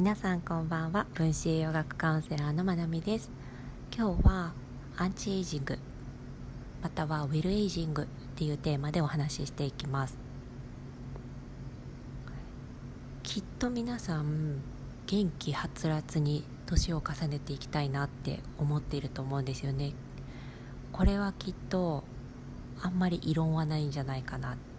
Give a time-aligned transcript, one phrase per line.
[0.00, 1.04] 皆さんこんばんは。
[1.12, 3.30] 分子栄養学カウンセラーのまなみです。
[3.94, 4.54] 今日は
[4.96, 5.78] アンチエイジング
[6.82, 10.16] またはウェルエイジングっていうテーマでお話ししていきます。
[13.22, 14.62] きっと皆さん
[15.06, 19.92] 元気はつらつに年を重ねていきたいなって思っていると思うんですよね。
[20.92, 22.04] これはきっと
[22.80, 24.69] あんまり異論はないんじゃないかなって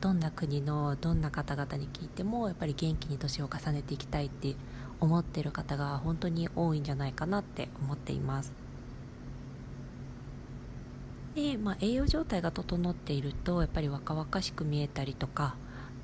[0.00, 4.54] どんな国のどんな方々に聞いてもやっぱり元気に年を重ねていきたいって
[5.00, 8.52] 思ってる方が本当に多いんじゃないかなって思っています。
[11.34, 15.54] で、まあ、栄養状態が整っているとやっぱり若々しく見えたりとか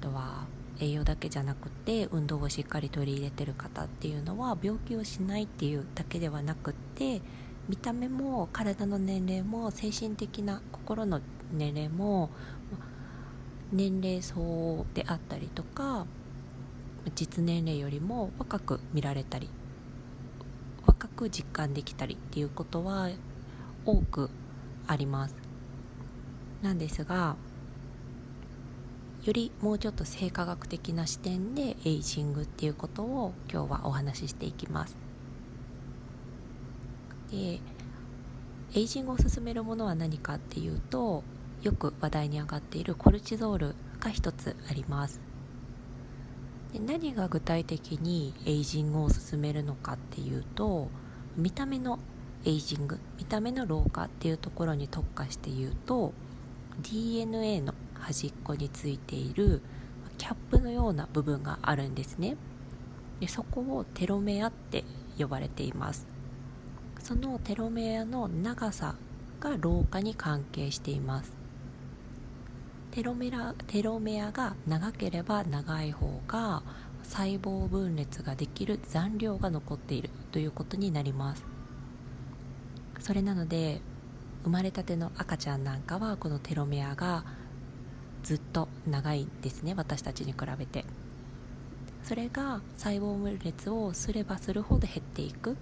[0.00, 0.46] あとは
[0.80, 7.20] 栄養だけじゃなくて運動をしっかり取り入れてる方っていうのは病気をしないっていうだけではなくって
[7.68, 11.20] 見た目も体の年齢も精神的な心の
[11.52, 12.30] 年齢も
[13.74, 16.06] 年齢層であったりとか
[17.16, 19.50] 実年齢よりも若く見られたり
[20.86, 23.10] 若く実感できたりっていうことは
[23.84, 24.30] 多く
[24.86, 25.34] あります。
[26.62, 27.36] なんですが
[29.24, 34.96] よりもうちょっと生化学的な視点でエイジングっていうことを今日はお話ししていきます。
[37.30, 37.60] で
[38.74, 41.24] エイジングを進めるものは何かっていうと
[41.64, 45.20] よく話題に上がっているコルチゾールが一つあります。
[46.74, 50.88] で何が具体的にエイジングを進めるのかっていうと
[51.36, 51.98] 見た目の
[52.44, 56.12] エイジング見た目の老化っていうところに特化して言うと
[56.82, 59.62] DNA の端っこについている
[60.18, 62.36] キャップのような部分があるんですね。
[63.20, 64.84] でそこをテロメアって
[65.18, 66.06] 呼ばれています。
[66.98, 68.96] そのテロメアの長さ
[69.40, 71.43] が老化に関係しています。
[72.94, 76.62] テロメラテロメアが長ければ長い方が
[77.02, 81.44] 細胞分裂ができる残量が残っているということになります。
[83.00, 83.80] それなので
[84.44, 87.24] 生まれたての赤ちゃんなんかはこのテロメアが
[88.22, 90.84] ずっと長いんですね私たちに比べて。
[92.04, 95.56] それが細胞分裂をすればするほど減っていく。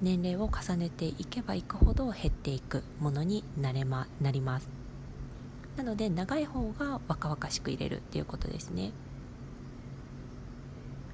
[0.00, 4.81] 年齢を重ねていけばいくほど減っていくものになれ、ま、なります。
[5.76, 8.92] なので長い方が若々しく入れるっていうことですね。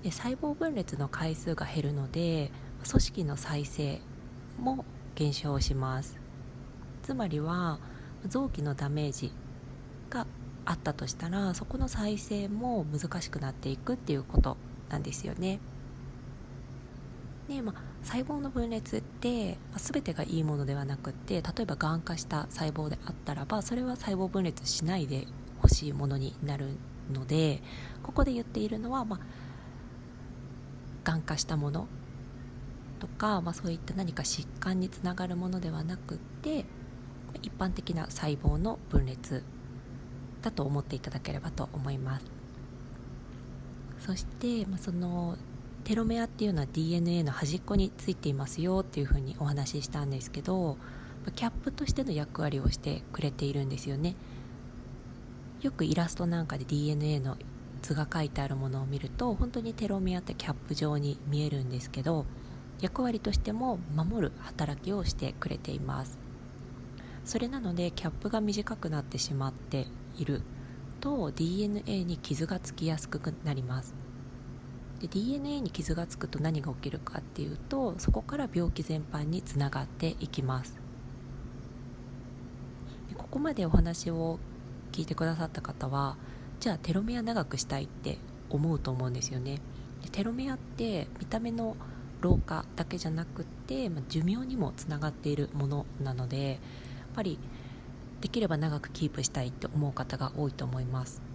[0.02, 2.50] で細胞分裂の回数が減るので
[2.88, 4.00] 組織の再生
[4.58, 6.18] も減少します。
[7.02, 7.78] つまりは
[8.26, 9.32] 臓器のダメージ
[10.10, 10.26] が
[10.64, 14.56] あったとしたらそこの再生も難しくなっていくっていうこと
[14.90, 15.60] なんですよね。
[17.48, 25.26] で、まあ、細胞の分裂って、まあ、全てがいいものではなくって例えばがん化した細胞であったらばそれは細胞分裂しないで
[25.60, 26.68] ほしいものになる
[27.12, 27.62] ので
[28.02, 29.20] ここで言っているのは、まあ、
[31.04, 31.88] がん化したもの
[33.00, 36.64] とか、まあ、そういった何か疾患につながるものではなくって
[37.42, 39.44] 一般的な細胞の分裂
[40.42, 42.26] だと思っていただければと思います。
[44.00, 45.36] そして、まあ、その
[45.88, 50.76] テロメアっていうのは DNA の端っこについていますよっていうふうにお話ししたんですけど
[51.34, 54.14] キャップとしての役割をしてくれているんですよね。
[55.62, 57.38] よくイラストなんかで DNA の
[57.80, 62.26] 図が書いてあるものを見ると本当にテロメアってキャップ状に見えるんですけど
[62.82, 66.18] 役割としても守る働きをしてくれています。
[67.24, 69.86] それなのでキャップが短くなってしまって
[70.18, 70.42] いる
[71.00, 74.07] と DNA に傷がつきやすくなります。
[75.00, 80.74] で DNA に傷がつくと何が起きるかっていうとそこから病気全般につながっていきます。
[83.08, 84.38] でここまでお話を
[84.92, 86.16] 聞いてくださった方は
[86.60, 88.18] じゃあテロメア長くしたいって
[88.50, 89.60] 思うと思うんですよね。
[90.02, 91.76] でテロメアって見た目の
[92.20, 96.58] 老化だけじゃなくって、まあ、寿命にもつながっているものなのでやっ
[97.14, 97.38] ぱり
[98.20, 101.27] できれば長くキープしたいって思う方が多いと思います。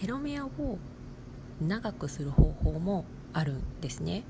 [0.00, 0.78] テロメアを
[1.60, 3.04] 長くする方法も
[3.34, 4.22] あるんですね。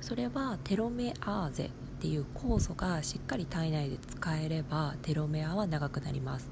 [0.00, 1.68] それはテロメアーゼっ
[2.00, 6.48] ていう酵素がしっかり体内で使えればテロメアは長くなります。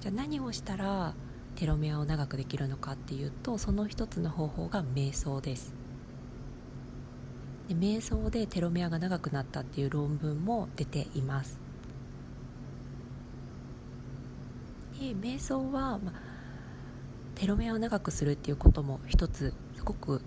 [0.00, 1.12] じゃあ何をしたら
[1.54, 5.74] テロメアを長くできるのかっていうとその一つの方法が瞑想です。
[7.68, 11.61] で瞑想でテロメアが長くなったっていう論文も出ています。
[15.02, 16.12] で瞑想は、ま
[17.34, 20.22] テロメアを長くするっていうことも一つすごく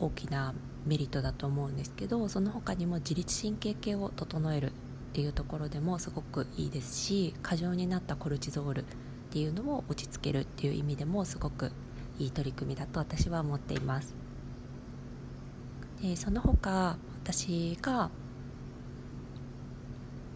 [0.00, 0.52] 大きな
[0.84, 4.72] メリットだと思うんですけどその他にも自律神経系を整えるっ
[5.12, 8.94] ていうところでもすごくいいですし過剰になったコルチゾールて
[9.26, 11.70] っていうのを落ち着けるっていう意味でもすごく
[12.18, 14.14] いい取り組みだと私は思っています。
[16.00, 18.10] でその他私が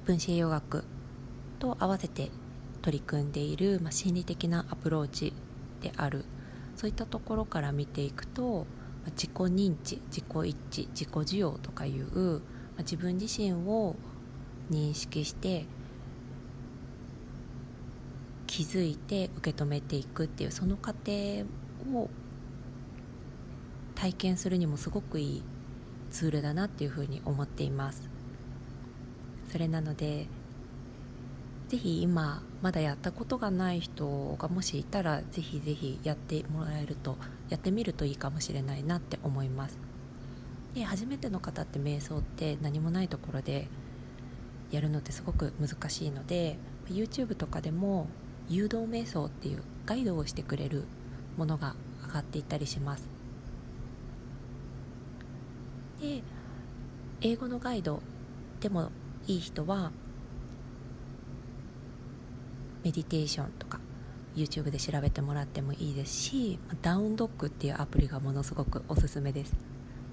[0.04, 0.84] 分子栄養学
[1.58, 2.30] と合わせて
[2.82, 5.32] 取り組んでいる、まあ、心理的なアプローチ
[5.80, 6.24] である。
[6.76, 8.66] そういったところから見ていくと、
[9.04, 12.40] まあ、自己認知自己一致自己需要とかいう、ま
[12.78, 13.96] あ、自分自身を
[14.70, 15.66] 認識して
[18.46, 21.44] 気づいて受け止めていくっていうその過程
[21.94, 22.08] を
[23.94, 25.42] 体験するにもすごくいい
[26.10, 28.08] ツールだなっていうふうに思っています。
[29.52, 30.26] それなので
[31.70, 37.16] ぜひ今まだやったことがない人がもしいたらぜひぜひやってもらえると
[37.48, 39.78] やってみるといいかもしれないなって思います。
[40.74, 43.68] で初めての方って瞑想って何もないところで
[44.72, 46.58] やるのってすごく難しいので
[46.88, 48.08] YouTube とかでも
[48.48, 50.82] 誘導瞑想っていうガイドをしてくれる
[51.36, 53.08] ものが上がっていたりします。
[56.00, 56.24] で
[57.20, 58.02] 英語のガイド
[58.58, 58.90] でも
[59.28, 59.92] いい人は
[62.84, 63.80] メディテーションとか
[64.34, 69.54] YouTube で調べてもらってもいいですしダウンドッグっていうアプリがものすごくおすすめです。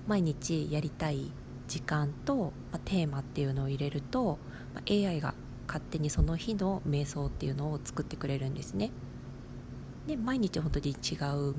[0.08, 1.32] 毎日やりたい
[1.68, 4.40] 時間と、まテーマっていうのを入れると、
[4.74, 5.34] ま AI が
[5.68, 8.92] 勝手にその日の瞑想っていうのを作ってくれるんですね。
[10.08, 10.96] で毎日本当に違う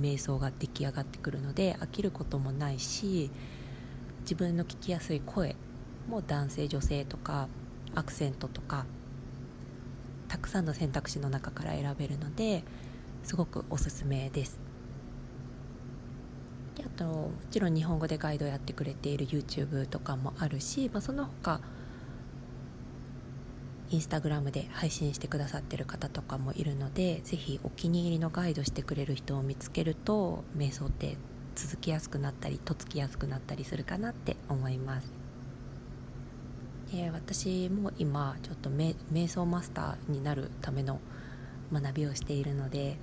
[0.01, 3.31] 瞑想が出来上がってくるので飽きることもないし
[4.23, 5.55] 自分の聞きやすい声
[6.09, 7.47] も男性女性とか
[7.95, 8.87] アクセントとか
[10.29, 12.63] たくさんの選択肢の中から選べるので
[13.23, 14.61] すごくおすすめです。
[16.77, 21.61] であともちろん日本語でガイドやってくれている YouTube とかもあるし、まあ、その他
[23.91, 31.17] インスタグラムで配信してくださってる方とかもいるのでぜひお気に入りのガイドしてくれる人を見つけると瞑想って
[31.55, 35.18] 続きやすくなったりとっつきやすくなったりするかなって思います。
[36.93, 41.01] で私も今ちょっと瞑想マスターになるための
[41.73, 42.97] 学びをしているので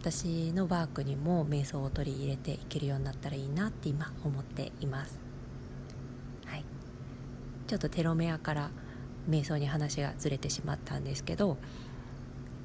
[0.00, 5.18] 私のワークにも瞑想を取り入れていけるようになったらいいなって今思っています。
[6.46, 6.64] はい。
[7.66, 8.70] ちょっとテロメアから
[9.28, 11.58] 瞑想に話がずれてしまったんですけど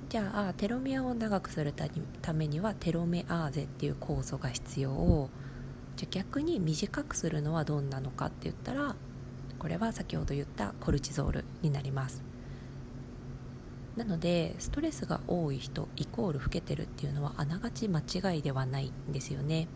[0.10, 1.74] じゃあテロメアを長くする
[2.22, 5.30] ためにはテロメアーゼっていう酵素が必要
[5.96, 8.96] じゃあ逆に短くするのはどんなのかって言ったら
[9.66, 12.24] これは先ほど言ったコルチゾールになります。
[13.98, 19.68] なのでストレスが多い人イコール老けてるっていうのはあながち間違いではないんですよね。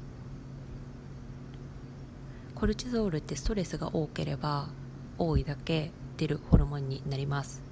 [2.53, 4.69] コルチゾールってストレスが多ければ
[5.17, 7.63] 多いだけ出るホルモンになります。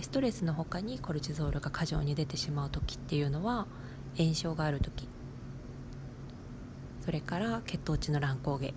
[0.00, 3.66] ストレスの他にコルチゾールが過剰に出てしまう時っていうのは
[4.16, 5.06] 炎症がある時。
[7.04, 8.72] それから血糖値の乱高下。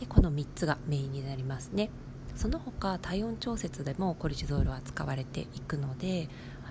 [0.00, 1.90] でこの3つがメインになりますね。
[2.34, 6.28] その他体温調節でもコルチゾールは使われていくので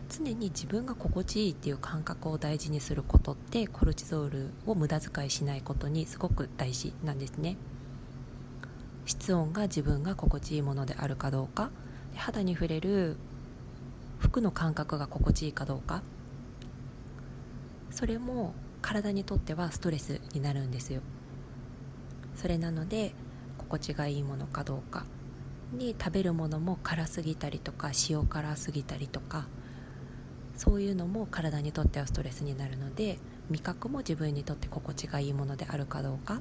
[0.10, 7.58] 常に自分が心地いいっていう感覚を大事にすることってコルチゾールを無駄遣いしないことにすごく大事なんですね。
[9.06, 11.72] 室温が自分が心地いいものであるかどうか
[12.16, 13.18] 肌に触れる
[14.18, 16.02] 服の感覚が心地いいかどうか。
[17.92, 21.02] それも体にとってはストレスになるんですよ。
[22.40, 23.12] それなので
[23.58, 25.06] 心地がいいものかどうか
[25.74, 29.46] に食べるものも辛すぎたりとか塩辛すぎたりとか
[30.56, 33.20] そういうのも体にとってはストレスになるので
[33.50, 36.40] 味覚も自分にとって心地がいいものであるかどうか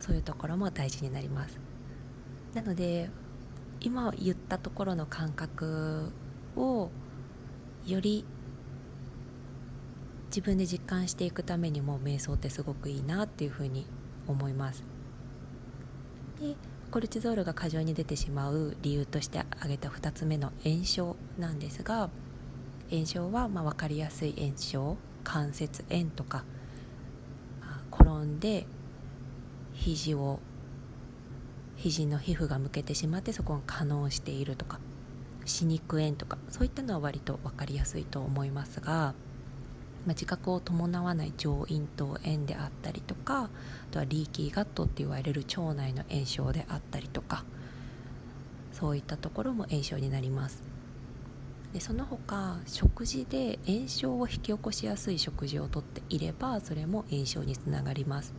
[0.00, 1.58] そういうところも大事になります。
[2.52, 3.08] なので
[3.80, 6.10] 今言ったところの感覚
[6.56, 6.90] を
[7.86, 8.24] より
[10.26, 13.86] 自分で実感していくためにも瞑想ってすごくいいなっていうふうに
[14.26, 14.84] 思います。
[16.40, 16.56] で
[16.90, 22.10] コルチゾールが過剰に出てしまう理由として挙げた2つ目の炎症なんですが
[22.90, 26.44] 炎症はま分かりやすい炎症関節炎とか
[27.90, 28.66] 転んで
[29.72, 30.38] 肘を
[31.76, 34.78] 肘の皮膚がむけてしまってそこが可能しているとか
[35.44, 39.14] 歯肉炎とかそういったのは割と分かりやすいと思いますが
[40.06, 43.50] まあ、自覚を伴わない上咽頭炎であったりとかあ
[43.90, 47.44] とはリーキーガットって言われる腸内の炎症であったりとか
[48.72, 50.62] そういったところも炎症になります。
[51.72, 58.32] でその他食事で炎症を引き起こしやすい食事をとっていればそれも炎症につながります。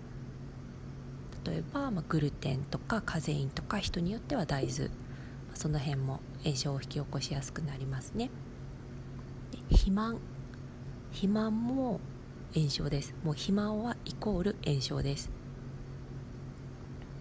[1.45, 4.89] 例えば、まあ、グルテンとかカゼインとか人によっては大豆
[5.53, 8.29] その辺も炎症を引き起こしやすくなりますね。
[9.69, 10.17] 肥満。
[11.17, 11.99] 肥満も
[12.53, 13.15] 炎症です。
[13.23, 15.31] もう肥満はイコール炎症です。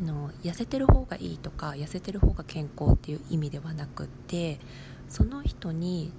[0.05, 4.61] の痩せてる方がいいとか痩せてる方が健康っていう意味ではなくって
[5.09, 6.12] その人に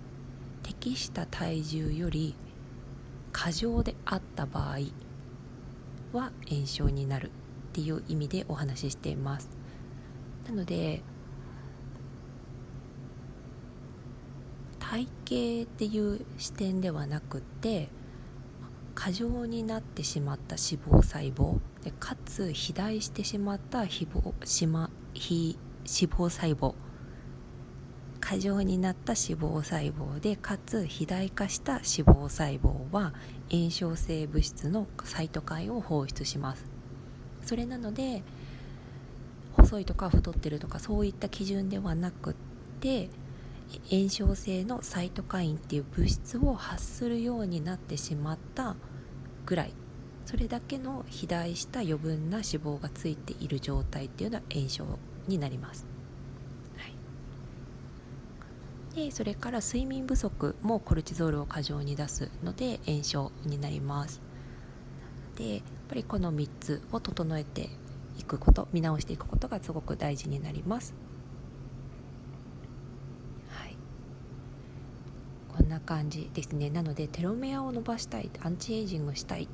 [0.64, 2.34] 適した体重より
[3.32, 4.78] 過剰であった場合
[6.18, 7.32] は炎症になるっ
[7.74, 9.56] ていう意味でお話ししています。
[10.48, 11.04] なので
[15.28, 17.90] 体型っていう視点ではなくて
[18.96, 21.60] 過剰になってしまった脂肪細胞。
[21.84, 26.76] でかつ肥大してしまった脂肪しま非脂肪細胞。
[28.22, 33.14] 過剰になった脂肪細胞でかつ肥大化した脂肪細胞は
[33.52, 36.66] 炎症性物質のサイトカインを放出します。
[37.44, 38.24] それなので
[39.58, 42.36] 細いとか太ってるとかそういった基準ではなくっ
[42.80, 43.10] て
[43.90, 48.76] 炎症性のサイトカインっていう物質を発するようになってしまった
[49.46, 49.74] ぐらい。
[50.26, 54.86] それだけの肥大した余分な脂肪がついている状態っていうのは炎症
[55.26, 55.88] になります、
[56.76, 56.84] は
[58.94, 64.22] い、でそれから睡眠不足もコルチゾールを過剰に出すので炎症になります。
[65.38, 67.70] でやっぱりこの3つを整えて
[68.20, 70.94] いくこと見直していくことがすごく大事になります
[75.68, 76.70] んな感じですね。
[76.70, 79.48] なのでテロメアを伸ばしたいアンチエイジングしたい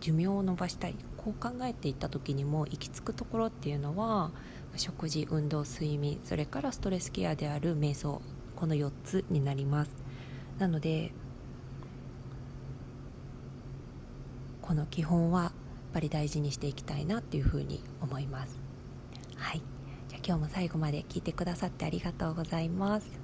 [0.00, 4.30] 寿命を伸ばしたいこう考えていった時にも行き着くところっていうのは
[4.76, 8.22] 食事運動睡眠それからストレスケアである瞑想
[8.54, 9.90] この4つになります。
[10.58, 11.12] なので
[14.60, 15.52] この基本はやっ
[15.94, 18.60] ぱり大事にしていきたいなっていうふうに思います。
[19.36, 19.62] はい。
[20.08, 23.19] じゃあ今日も最後まで聞いてくださってありがとうございます。